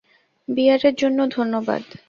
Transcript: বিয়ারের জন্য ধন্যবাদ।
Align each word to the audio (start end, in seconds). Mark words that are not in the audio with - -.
বিয়ারের 0.47 0.95
জন্য 0.95 1.19
ধন্যবাদ। 1.27 1.83